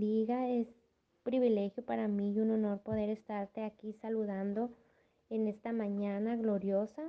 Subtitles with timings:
[0.00, 0.48] bendiga.
[0.48, 0.66] Es
[1.24, 4.70] privilegio para mí y un honor poder estarte aquí saludando
[5.28, 7.02] en esta mañana gloriosa.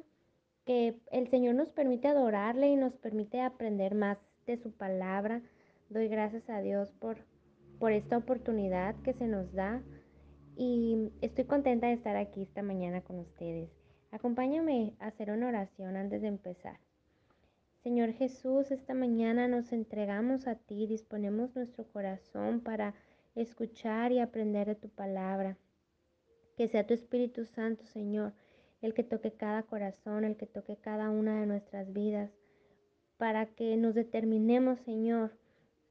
[0.65, 5.41] Que el Señor nos permite adorarle y nos permite aprender más de su palabra.
[5.89, 7.17] Doy gracias a Dios por,
[7.79, 9.81] por esta oportunidad que se nos da
[10.57, 13.69] y estoy contenta de estar aquí esta mañana con ustedes.
[14.11, 16.77] Acompáñame a hacer una oración antes de empezar.
[17.83, 22.93] Señor Jesús, esta mañana nos entregamos a ti, disponemos nuestro corazón para
[23.33, 25.57] escuchar y aprender de tu palabra.
[26.55, 28.33] Que sea tu Espíritu Santo, Señor,
[28.83, 32.29] el que toque cada corazón, el que toque cada una de nuestras vidas,
[33.17, 35.31] para que nos determinemos, Señor,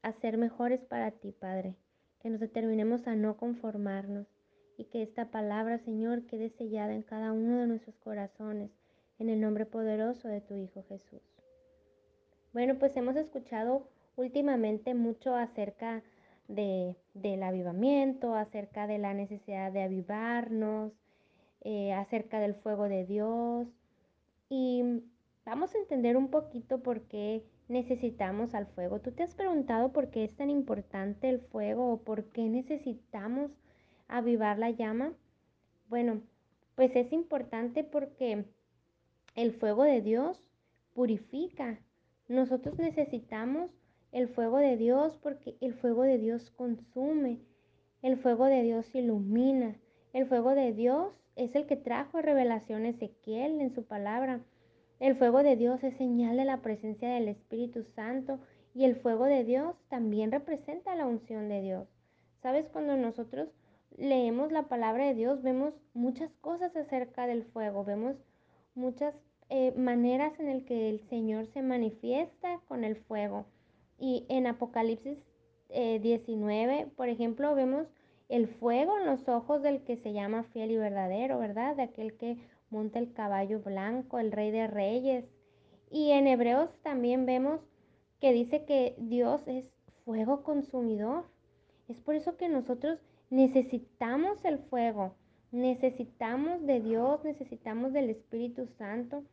[0.01, 1.75] a ser mejores para ti, Padre.
[2.21, 4.27] Que nos determinemos a no conformarnos
[4.77, 8.71] y que esta palabra, Señor, quede sellada en cada uno de nuestros corazones,
[9.19, 11.40] en el nombre poderoso de tu Hijo Jesús.
[12.53, 16.03] Bueno, pues hemos escuchado últimamente mucho acerca
[16.49, 20.91] de, del avivamiento, acerca de la necesidad de avivarnos,
[21.61, 23.67] eh, acerca del fuego de Dios.
[24.49, 25.01] Y
[25.45, 28.99] vamos a entender un poquito por qué necesitamos al fuego.
[28.99, 33.51] ¿Tú te has preguntado por qué es tan importante el fuego o por qué necesitamos
[34.09, 35.13] avivar la llama?
[35.87, 36.21] Bueno,
[36.75, 38.43] pues es importante porque
[39.35, 40.43] el fuego de Dios
[40.93, 41.79] purifica,
[42.27, 43.71] nosotros necesitamos
[44.11, 47.39] el fuego de Dios porque el fuego de Dios consume,
[48.01, 49.75] el fuego de Dios ilumina,
[50.13, 54.41] el fuego de Dios es el que trajo revelación Ezequiel en su palabra.
[54.99, 58.39] El fuego de Dios es señal de la presencia del Espíritu Santo
[58.73, 61.87] y el fuego de Dios también representa la unción de Dios.
[62.41, 62.67] ¿Sabes?
[62.69, 63.49] Cuando nosotros
[63.97, 68.15] leemos la palabra de Dios, vemos muchas cosas acerca del fuego, vemos
[68.75, 69.15] muchas
[69.53, 73.45] eh, maneras en el que el Señor se manifiesta con el fuego.
[73.99, 75.17] Y en Apocalipsis
[75.69, 77.85] 19, eh, por ejemplo, vemos
[78.29, 81.75] el fuego en los ojos del que se llama fiel y verdadero, ¿verdad?
[81.75, 82.37] De aquel que
[82.69, 85.25] monta el caballo blanco, el rey de reyes.
[85.89, 87.59] Y en Hebreos también vemos
[88.21, 89.65] que dice que Dios es
[90.05, 91.25] fuego consumidor.
[91.89, 95.13] Es por eso que nosotros necesitamos el fuego,
[95.51, 99.25] necesitamos de Dios, necesitamos del Espíritu Santo.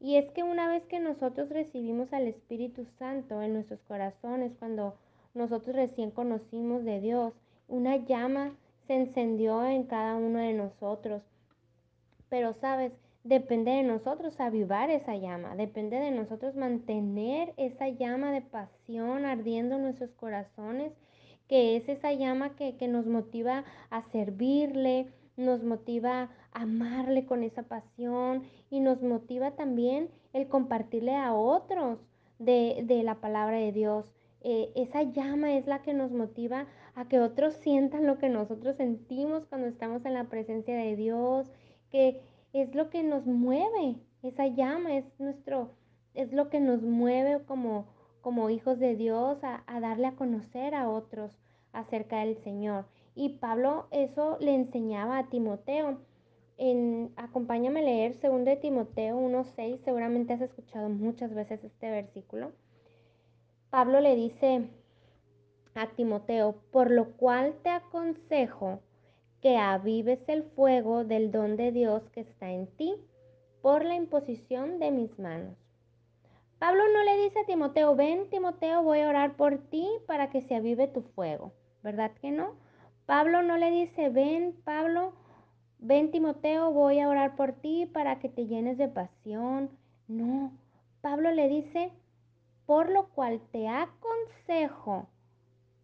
[0.00, 4.94] Y es que una vez que nosotros recibimos al Espíritu Santo en nuestros corazones, cuando
[5.34, 7.32] nosotros recién conocimos de Dios,
[7.68, 11.22] una llama se encendió en cada uno de nosotros.
[12.28, 12.92] Pero sabes,
[13.24, 19.76] depende de nosotros avivar esa llama, depende de nosotros mantener esa llama de pasión ardiendo
[19.76, 20.92] en nuestros corazones,
[21.48, 27.42] que es esa llama que, que nos motiva a servirle, nos motiva a amarle con
[27.42, 31.98] esa pasión y nos motiva también el compartirle a otros
[32.38, 34.12] de, la palabra de Dios.
[34.42, 38.76] Eh, esa llama es la que nos motiva a que otros sientan lo que nosotros
[38.76, 41.50] sentimos cuando estamos en la presencia de Dios,
[41.90, 42.20] que
[42.52, 45.70] es lo que nos mueve, esa llama es nuestro,
[46.14, 47.86] es lo que nos mueve como,
[48.20, 51.36] como hijos de Dios a, a darle a conocer a otros
[51.72, 52.86] acerca del Señor.
[53.16, 55.98] Y Pablo eso le enseñaba a Timoteo.
[56.58, 62.52] En, acompáñame a leer 2 de Timoteo 1.6, seguramente has escuchado muchas veces este versículo.
[63.70, 64.68] Pablo le dice
[65.74, 68.80] a Timoteo, por lo cual te aconsejo
[69.40, 72.94] que avives el fuego del don de Dios que está en ti
[73.62, 75.56] por la imposición de mis manos.
[76.58, 80.42] Pablo no le dice a Timoteo, ven Timoteo, voy a orar por ti para que
[80.42, 81.52] se avive tu fuego,
[81.82, 82.65] ¿verdad que no?
[83.06, 85.12] Pablo no le dice, ven Pablo,
[85.78, 89.70] ven Timoteo, voy a orar por ti para que te llenes de pasión.
[90.08, 90.52] No,
[91.02, 91.92] Pablo le dice,
[92.66, 95.06] por lo cual te aconsejo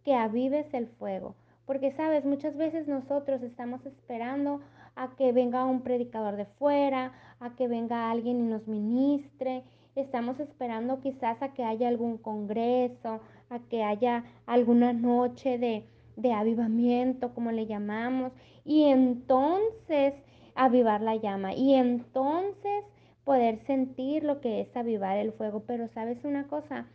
[0.05, 1.37] que avives el fuego.
[1.64, 4.61] Porque sabes, muchas veces nosotros estamos esperando
[4.96, 9.62] a que venga un predicador de fuera, a que venga alguien y nos ministre.
[9.94, 15.85] Estamos esperando quizás a que haya algún congreso, a que haya alguna noche de,
[16.17, 18.32] de avivamiento, como le llamamos,
[18.64, 20.14] y entonces
[20.55, 22.85] avivar la llama, y entonces
[23.25, 25.64] poder sentir lo que es avivar el fuego.
[25.67, 26.87] Pero sabes una cosa,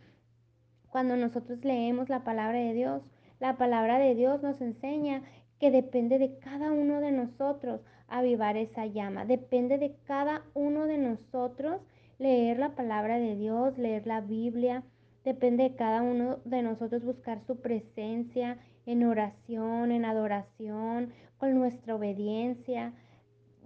[0.90, 3.02] cuando nosotros leemos la palabra de Dios,
[3.40, 5.22] la palabra de Dios nos enseña
[5.58, 10.98] que depende de cada uno de nosotros avivar esa llama, depende de cada uno de
[10.98, 11.80] nosotros
[12.18, 14.82] leer la palabra de Dios, leer la Biblia,
[15.24, 21.94] depende de cada uno de nosotros buscar su presencia en oración, en adoración, con nuestra
[21.94, 22.94] obediencia.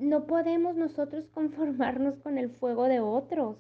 [0.01, 3.57] No podemos nosotros conformarnos con el fuego de otros.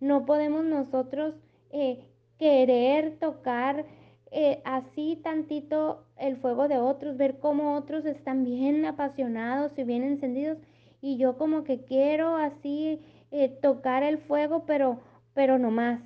[0.00, 1.34] No podemos nosotros
[1.70, 1.98] eh,
[2.38, 3.84] querer tocar
[4.30, 10.02] eh, así tantito el fuego de otros, ver cómo otros están bien apasionados y bien
[10.04, 10.56] encendidos
[11.02, 13.00] y yo como que quiero así
[13.30, 15.00] eh, tocar el fuego, pero,
[15.34, 16.00] pero no más.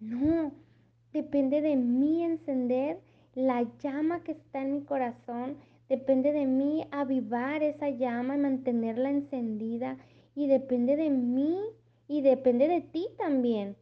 [0.00, 0.50] No,
[1.12, 2.98] depende de mí encender
[3.38, 5.58] la llama que está en mi corazón,
[5.88, 9.96] depende de mí avivar esa llama y mantenerla encendida
[10.34, 11.56] y depende de mí
[12.08, 13.76] y depende de ti también.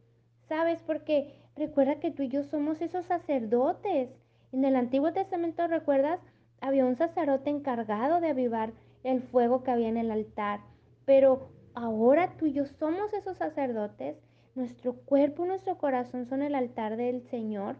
[0.47, 0.83] ¿Sabes?
[0.83, 4.11] Porque recuerda que tú y yo somos esos sacerdotes.
[4.51, 6.19] En el Antiguo Testamento, ¿recuerdas?
[6.61, 10.59] Había un sacerdote encargado de avivar el fuego que había en el altar.
[11.05, 14.17] Pero ahora tú y yo somos esos sacerdotes.
[14.53, 17.75] Nuestro cuerpo y nuestro corazón son el altar del Señor.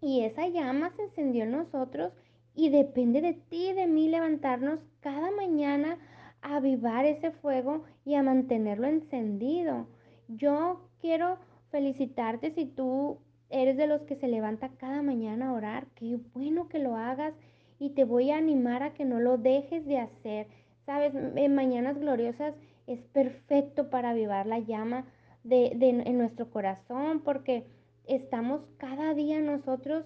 [0.00, 2.12] Y esa llama se encendió en nosotros
[2.54, 5.98] y depende de ti y de mí levantarnos cada mañana
[6.42, 9.86] a avivar ese fuego y a mantenerlo encendido.
[10.28, 11.38] Yo quiero
[11.70, 13.18] felicitarte si tú
[13.50, 15.86] eres de los que se levanta cada mañana a orar.
[15.94, 17.34] Qué bueno que lo hagas
[17.78, 20.46] y te voy a animar a que no lo dejes de hacer.
[20.84, 22.54] Sabes, en Mañanas Gloriosas
[22.86, 25.04] es perfecto para avivar la llama
[25.44, 27.66] de, en nuestro corazón porque
[28.06, 30.04] estamos cada día nosotros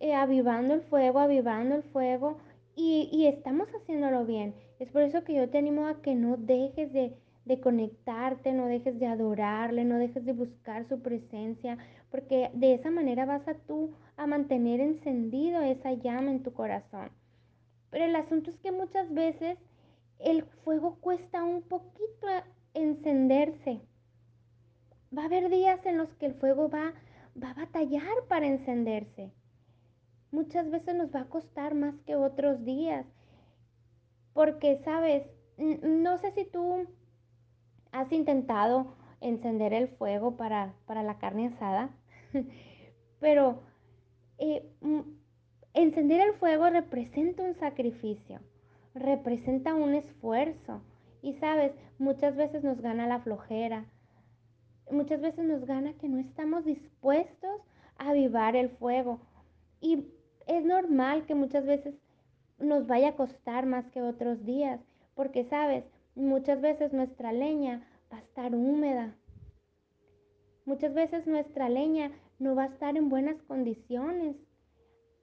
[0.00, 2.38] eh, avivando el fuego, avivando el fuego
[2.74, 4.54] y, y, estamos haciéndolo bien.
[4.78, 7.16] Es por eso que yo te animo a que no dejes de,
[7.46, 11.78] de conectarte, no dejes de adorarle, no dejes de buscar su presencia,
[12.10, 17.10] porque de esa manera vas a tú a mantener encendido esa llama en tu corazón.
[17.90, 19.58] Pero el asunto es que muchas veces
[20.18, 22.26] el fuego cuesta un poquito
[22.74, 23.80] encenderse.
[25.16, 26.92] Va a haber días en los que el fuego va,
[27.42, 29.32] va a batallar para encenderse.
[30.30, 33.06] Muchas veces nos va a costar más que otros días.
[34.32, 35.24] Porque, sabes,
[35.56, 36.86] no sé si tú
[37.96, 41.88] ¿Has intentado encender el fuego para, la carne asada?
[43.20, 43.62] Pero
[44.36, 44.70] eh,
[45.72, 48.40] encender el fuego representa un sacrificio,
[48.94, 50.82] representa un esfuerzo.
[51.22, 53.86] Y sabes, muchas veces nos gana la flojera,
[54.90, 57.60] muchas veces nos gana que no estamos dispuestos
[57.98, 59.20] a avivar el fuego.
[59.80, 60.06] Y
[60.46, 61.94] es normal que muchas veces
[62.58, 64.80] nos vaya a costar más que otros días,
[65.14, 65.84] porque sabes,
[66.16, 69.14] Muchas veces nuestra leña va a estar húmeda.
[70.64, 74.34] Muchas veces nuestra leña no va a estar en buenas condiciones.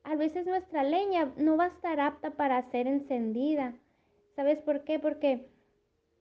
[0.03, 3.73] A veces nuestra leña no va a estar apta para ser encendida.
[4.35, 4.99] ¿Sabes por qué?
[4.99, 5.49] Porque,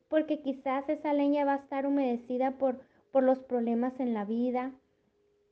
[0.09, 2.81] porque quizás esa leña va a estar humedecida por,
[3.13, 4.73] por los problemas en la vida.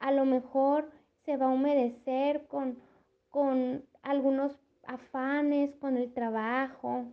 [0.00, 0.90] A lo mejor
[1.24, 2.78] se va a humedecer con,
[3.30, 7.04] con algunos afanes, con el trabajo,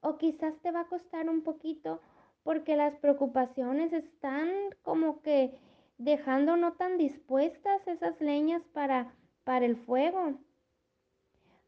[0.00, 2.00] o quizás te va a costar un poquito
[2.42, 4.50] porque las preocupaciones están
[4.82, 5.56] como que
[5.98, 9.14] dejando no tan dispuestas esas leñas para,
[9.44, 10.34] para el fuego.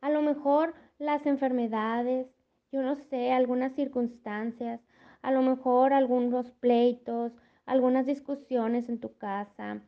[0.00, 2.26] A lo mejor las enfermedades,
[2.72, 4.80] yo no sé, algunas circunstancias,
[5.24, 7.32] a lo mejor algunos pleitos,
[7.66, 9.80] algunas discusiones en tu casa,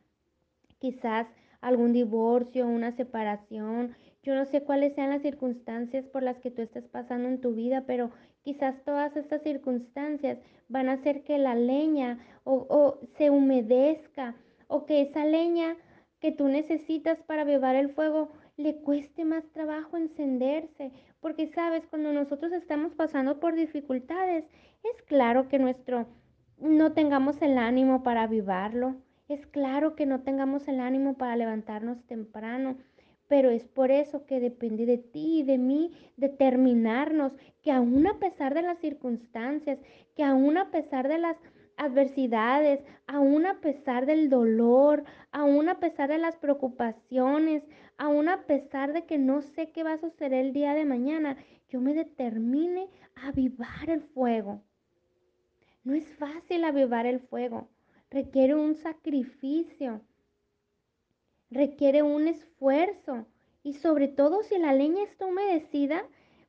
[0.79, 1.27] quizás
[1.61, 3.95] algún divorcio, una separación.
[4.23, 7.53] Yo no sé cuáles sean las circunstancias por las que tú estás pasando en tu
[7.53, 8.11] vida, pero
[8.47, 10.37] Quizás todas estas circunstancias
[10.69, 14.37] van a hacer que la leña o, se humedezca
[14.69, 15.75] o que esa leña
[16.21, 22.13] que tú necesitas para beber el fuego le cueste más trabajo encenderse, porque sabes, cuando
[22.13, 24.45] nosotros estamos pasando por dificultades,
[24.83, 26.07] es claro que nuestro
[26.59, 28.95] no tengamos el ánimo para avivarlo,
[29.27, 32.77] es claro que no tengamos el ánimo para levantarnos temprano,
[33.27, 38.19] pero es por eso que depende de ti y de mí determinarnos que aún a
[38.19, 39.79] pesar de las circunstancias,
[40.15, 41.37] que aún a pesar de las
[41.77, 47.63] adversidades, aún a pesar del dolor, aún a pesar de las preocupaciones,
[47.97, 51.37] aún a pesar de que no sé qué va a suceder el día de mañana,
[51.69, 54.61] yo me determine a avivar el fuego.
[55.83, 57.69] No es fácil avivar el fuego,
[58.09, 60.01] requiere un sacrificio
[61.49, 63.25] requiere un esfuerzo
[63.63, 66.05] y sobre todo si la leña está humedecida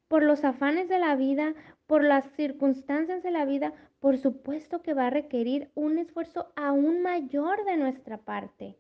[0.09, 1.55] por los afanes de la vida,
[1.87, 7.03] por las circunstancias de la vida, por supuesto que va a requerir un esfuerzo aún
[7.03, 8.77] mayor de nuestra parte.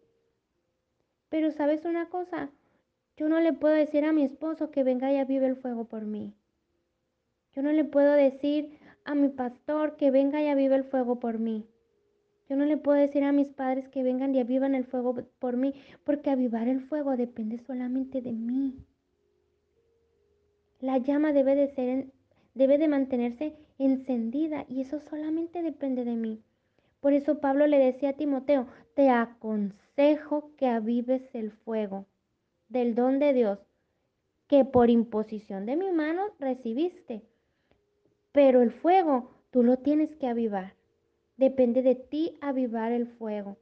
[1.28, 2.50] Pero sabes una cosa,
[3.16, 6.04] yo no le puedo decir a mi esposo que venga y avive el fuego por
[6.04, 6.34] mí.
[7.52, 11.38] Yo no le puedo decir a mi pastor que venga y avive el fuego por
[11.38, 11.66] mí.
[12.48, 15.56] Yo no le puedo decir a mis padres que vengan y avivan el fuego por
[15.56, 18.86] mí, porque avivar el fuego depende solamente de mí.
[20.80, 22.06] La llama debe de ser
[22.54, 26.42] debe de mantenerse encendida y eso solamente depende de mí.
[27.00, 32.06] Por eso Pablo le decía a Timoteo, te aconsejo que avives el fuego
[32.68, 33.58] del don de Dios
[34.48, 37.22] que por imposición de mi mano recibiste.
[38.32, 40.74] Pero el fuego tú lo tienes que avivar.
[41.36, 43.56] Depende de ti avivar el fuego.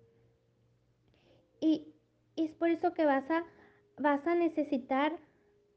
[1.60, 1.92] Y,
[2.36, 3.44] es por eso que vas a,
[3.98, 5.18] vas a necesitar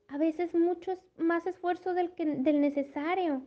[0.09, 3.43] a veces mucho más esfuerzo del, que, del necesario.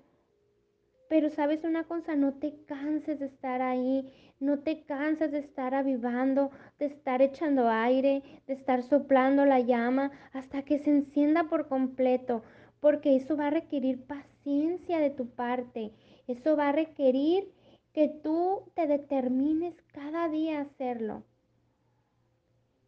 [1.09, 5.75] Pero sabes una cosa, no te canses de estar ahí, no te canses de estar
[5.75, 11.69] avivando, de estar echando aire, de estar soplando la llama hasta que se encienda por
[11.69, 12.43] completo,
[12.81, 15.93] porque eso va a requerir paciencia de tu parte,
[16.29, 17.53] eso va a requerir
[17.93, 21.25] que tú te determines cada día a hacerlo.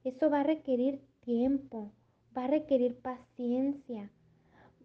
[0.03, 1.93] Eso va a requerir tiempo,
[2.37, 4.11] va a requerir paciencia,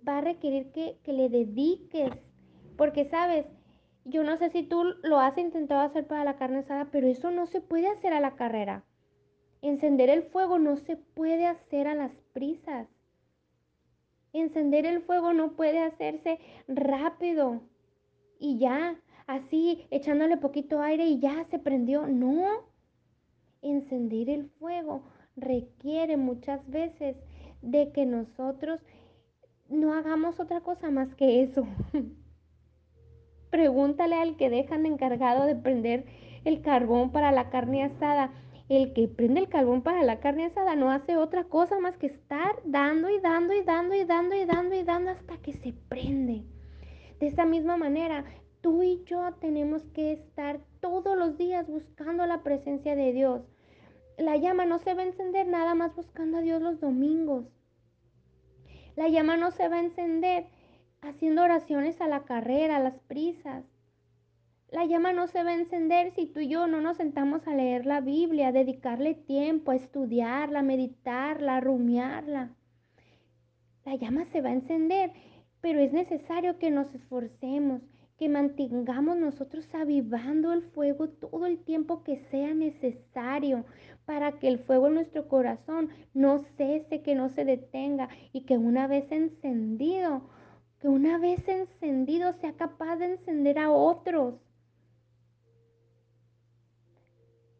[0.07, 2.11] va a requerir que, que le dediques
[2.79, 3.45] porque, sabes,
[4.05, 7.29] yo no sé si tú lo has intentado hacer para la carne asada, pero eso
[7.29, 8.85] no se puede hacer a la carrera.
[9.61, 12.87] Encender el fuego no se puede hacer a las prisas.
[14.31, 16.39] Encender el fuego no puede hacerse
[16.69, 17.61] rápido
[18.39, 18.95] y ya,
[19.27, 22.07] así echándole poquito aire y ya se prendió.
[22.07, 22.63] No.
[23.61, 25.03] Encender el fuego
[25.35, 27.17] requiere muchas veces
[27.61, 28.79] de que nosotros
[29.69, 31.67] no hagamos otra cosa más que eso.
[33.49, 36.05] Pregúntale al que dejan encargado de prender
[36.45, 38.31] el carbón para la carne asada.
[38.67, 42.05] El que prende el carbón para la carne asada no hace otra cosa más que
[42.05, 45.73] estar dando y dando y dando y dando y dando y dando hasta que se
[45.87, 46.43] prende.
[47.19, 48.25] De esa misma manera,
[48.61, 53.41] tú y yo tenemos que estar todos los días buscando la presencia de Dios.
[54.19, 57.45] La llama no se va a encender nada más buscando a Dios los domingos.
[58.97, 60.47] La llama no se va a encender
[61.01, 63.63] haciendo oraciones a la carrera, a las prisas.
[64.71, 67.55] La llama no se va a encender si tú y yo no nos sentamos a
[67.55, 72.49] leer la Biblia, a dedicarle tiempo, a estudiarla, a meditarla, a rumiarla.
[73.85, 75.13] La llama se va a encender,
[75.61, 77.81] pero es necesario que nos esforcemos,
[78.17, 83.63] que mantengamos nosotros avivando el fuego todo el tiempo que sea necesario
[84.09, 88.57] para que el fuego en nuestro corazón no cese, que no se detenga y que
[88.57, 90.23] una vez encendido
[90.79, 94.33] que una vez encendido sea capaz de encender a otros.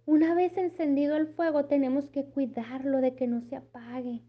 [0.08, 4.24] Una vez encendido el fuego tenemos que cuidarlo de que no se apague.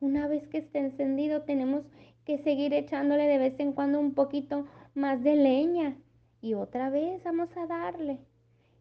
[0.00, 1.84] Una vez que esté encendido tenemos
[2.24, 5.96] que seguir echándole de vez en cuando un poquito más de leña
[6.40, 8.18] y otra vez vamos a darle.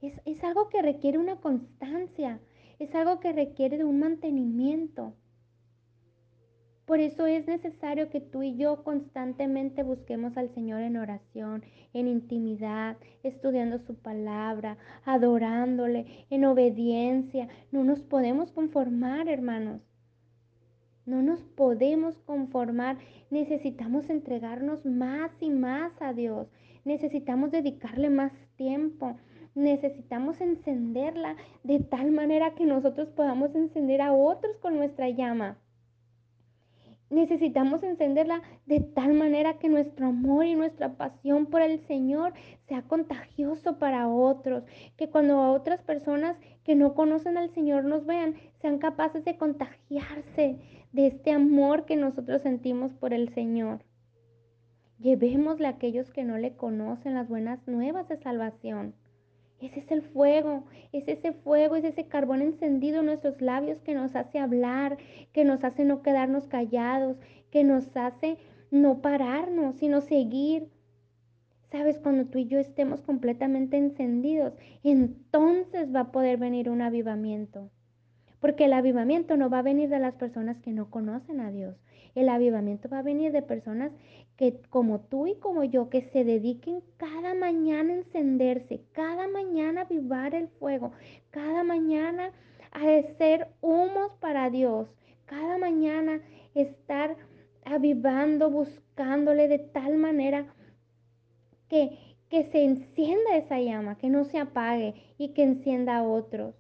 [0.02, 2.40] Es, es algo que requiere una constancia,
[2.80, 5.14] es algo que requiere de un mantenimiento.
[6.86, 11.64] Por eso es necesario que tú y yo constantemente busquemos al Señor en oración,
[11.94, 17.48] en intimidad, estudiando su palabra, adorándole, en obediencia.
[17.72, 19.82] No nos podemos conformar, hermanos.
[21.08, 22.98] No nos podemos conformar.
[23.32, 26.52] Necesitamos entregarnos más y más a Dios.
[26.84, 29.18] Necesitamos dedicarle más tiempo.
[29.56, 35.58] Necesitamos encenderla de tal manera que nosotros podamos encender a otros con nuestra llama.
[37.10, 42.34] Necesitamos encenderla de tal manera que nuestro amor y nuestra pasión por el Señor
[42.68, 44.66] sea contagioso para otros,
[44.98, 46.36] que cuando otras personas
[46.66, 50.58] que no conocen al Señor nos vean, sean capaces de contagiarse
[50.92, 53.86] de este amor que nosotros sentimos por el Señor.
[55.00, 58.96] Llevémosle a aquellos que no le conocen las buenas nuevas de salvación.
[59.62, 63.94] Ese es el fuego, es ese fuego, es ese carbón encendido en nuestros labios que
[63.94, 64.98] nos hace hablar,
[65.32, 67.18] que nos hace no quedarnos callados,
[67.52, 68.38] que nos hace
[68.70, 70.70] no pararnos, sino seguir.
[71.72, 77.72] Sabes, cuando tú y yo estemos completamente encendidos, entonces va a poder venir un avivamiento.
[78.40, 81.76] Porque el avivamiento no va a venir de las personas que no conocen a Dios.
[82.16, 83.92] El avivamiento va a venir de personas
[84.38, 89.82] que como tú y como yo, que se dediquen cada mañana a encenderse, cada mañana
[89.82, 90.92] a avivar el fuego,
[91.30, 92.32] cada mañana
[92.72, 94.88] a hacer humos para Dios,
[95.26, 96.22] cada mañana
[96.54, 97.16] estar
[97.66, 100.46] avivando, buscándole de tal manera
[101.70, 101.98] que,
[102.30, 106.56] que se encienda esa llama, que no se apague y que encienda a otros.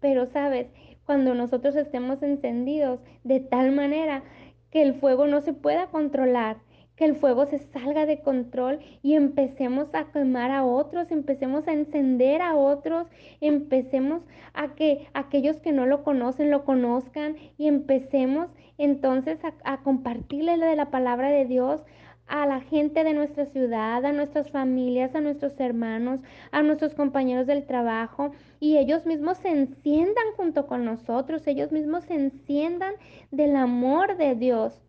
[0.00, 0.66] Pero sabes,
[1.06, 4.22] cuando nosotros estemos encendidos de tal manera
[4.70, 6.58] que el fuego no se pueda controlar,
[6.96, 11.72] que el fuego se salga de control y empecemos a quemar a otros, empecemos a
[11.72, 13.06] encender a otros,
[13.40, 14.22] empecemos
[14.54, 20.58] a que aquellos que no lo conocen lo conozcan y empecemos entonces a, a compartirle
[20.58, 21.82] de la palabra de Dios,
[22.26, 27.46] a la gente de nuestra ciudad, a nuestras familias, a nuestros hermanos, a nuestros compañeros
[27.46, 32.94] del trabajo y ellos mismos se enciendan junto con nosotros, ellos mismos se enciendan
[33.30, 34.80] del amor de Dios.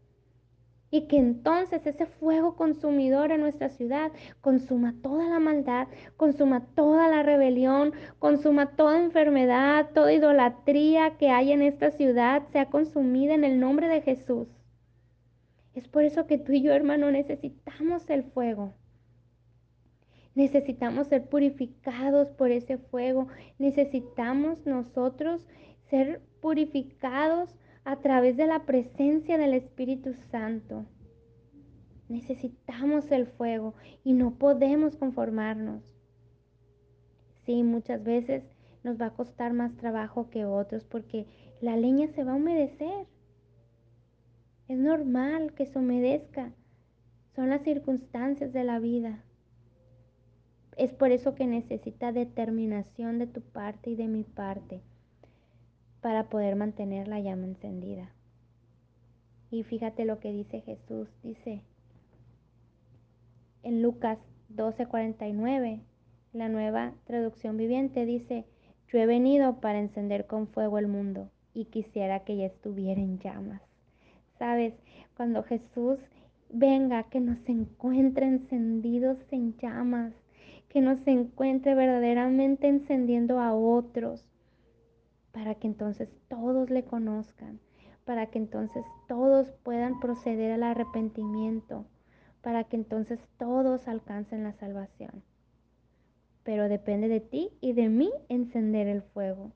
[0.90, 4.12] Y que entonces ese fuego consumidor en nuestra ciudad
[4.42, 5.88] consuma toda la maldad,
[6.18, 12.68] consuma toda la rebelión, consuma toda enfermedad, toda idolatría que hay en esta ciudad, sea
[12.70, 14.48] consumida en el nombre de Jesús.
[15.74, 18.74] Es por eso que tú y yo, hermano, necesitamos el fuego.
[20.36, 23.28] Necesitamos ser purificados por ese fuego.
[23.60, 25.48] Necesitamos nosotros
[25.90, 30.86] ser purificados a través de la presencia del Espíritu Santo.
[32.10, 35.84] Necesitamos el fuego y no podemos conformarnos.
[37.46, 38.44] Sí, muchas veces
[38.84, 41.28] nos va a costar más trabajo que otros porque
[41.62, 43.08] la leña se va a humedecer.
[44.68, 46.52] Es normal que se humedezca.
[47.36, 49.24] Son las circunstancias de la vida.
[50.78, 54.82] Es por eso que necesita determinación de tu parte y de mi parte
[56.02, 58.12] para poder mantener la llama encendida.
[59.52, 61.08] Y fíjate lo que dice Jesús.
[61.22, 61.62] Dice
[63.64, 65.80] en Lucas 12:49,
[66.34, 68.46] la nueva traducción viviente dice,
[68.90, 73.20] yo he venido para encender con fuego el mundo y quisiera que ya estuviera en
[73.20, 73.62] llamas.
[74.44, 74.74] ¿Sabes?
[75.16, 76.00] Cuando Jesús
[76.50, 80.14] venga, que nos encuentre encendidos en llamas,
[80.68, 84.28] que nos encuentre verdaderamente encendiendo a otros,
[85.32, 87.62] para que entonces todos le conozcan,
[88.04, 91.86] para que entonces todos puedan proceder al arrepentimiento,
[92.42, 95.24] para que entonces todos alcancen la salvación.
[96.44, 99.54] Pero depende de ti y de mí encender el fuego.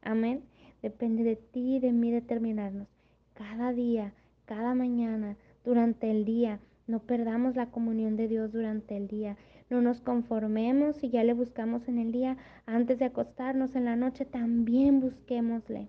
[0.00, 0.42] Amén.
[0.80, 2.88] Depende de ti y de mí determinarnos
[3.34, 4.12] cada día,
[4.44, 6.60] cada mañana, durante el día.
[6.86, 9.36] No perdamos la comunión de Dios durante el día.
[9.70, 12.36] No nos conformemos y ya le buscamos en el día.
[12.66, 15.88] Antes de acostarnos en la noche, también busquémosle.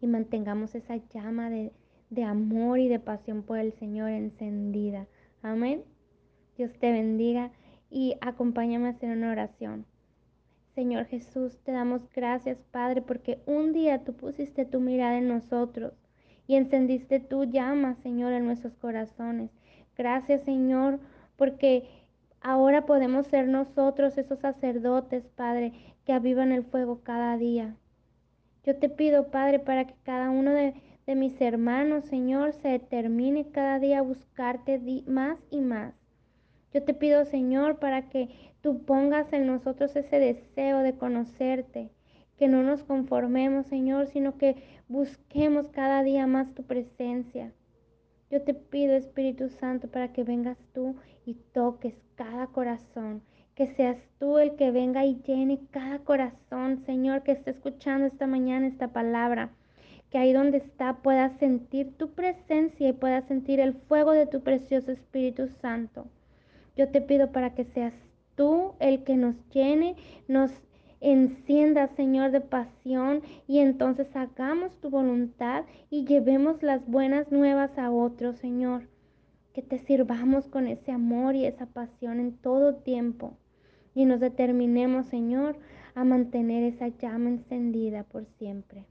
[0.00, 1.72] Y mantengamos esa llama de,
[2.10, 5.06] de amor y de pasión por el Señor encendida.
[5.42, 5.84] Amén.
[6.56, 7.52] Dios te bendiga
[7.90, 9.86] y acompáñame a hacer una oración.
[10.74, 15.92] Señor Jesús, te damos gracias, Padre, porque un día tú pusiste tu mirada en nosotros
[16.48, 19.50] y encendiste tu llama, Señor, en nuestros corazones.
[19.96, 20.98] Gracias, Señor,
[21.36, 21.86] porque
[22.40, 25.72] ahora podemos ser nosotros esos sacerdotes, Padre,
[26.06, 27.76] que avivan el fuego cada día.
[28.64, 30.74] Yo te pido, Padre, para que cada uno de,
[31.06, 35.94] de mis hermanos, Señor, se determine cada día a buscarte más y más.
[36.72, 38.30] Yo te pido, Señor, para que
[38.62, 41.90] tú pongas en nosotros ese deseo de conocerte,
[42.38, 44.56] que no nos conformemos, Señor, sino que
[44.88, 47.52] busquemos cada día más tu presencia.
[48.30, 53.22] Yo te pido, Espíritu Santo, para que vengas tú y toques cada corazón,
[53.54, 58.26] que seas tú el que venga y llene cada corazón, Señor, que esté escuchando esta
[58.26, 59.50] mañana esta palabra,
[60.10, 64.42] que ahí donde está pueda sentir tu presencia y pueda sentir el fuego de tu
[64.42, 66.06] precioso Espíritu Santo.
[66.76, 67.94] Yo te pido para que seas
[68.36, 69.96] tú el que nos llene,
[70.28, 70.52] nos
[71.00, 77.90] encienda, Señor, de pasión y entonces hagamos tu voluntad y llevemos las buenas nuevas a
[77.90, 78.88] otros, Señor.
[79.52, 83.36] Que te sirvamos con ese amor y esa pasión en todo tiempo
[83.94, 85.56] y nos determinemos, Señor,
[85.94, 88.84] a mantener esa llama encendida por siempre.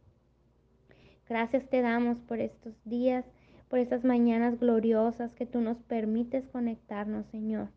[1.30, 3.26] Gracias te damos por estos días,
[3.70, 7.70] por estas mañanas gloriosas que tú nos permites conectarnos, Señor.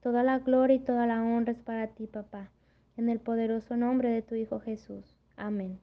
[0.00, 2.50] Toda la gloria y toda la honra es para ti, papá
[2.96, 5.16] en el poderoso nombre de tu Hijo Jesús.
[5.36, 5.80] Amén.